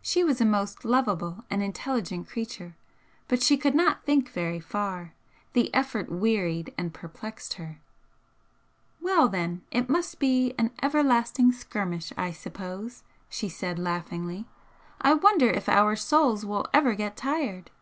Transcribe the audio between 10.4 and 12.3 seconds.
an everlasting skirmish, I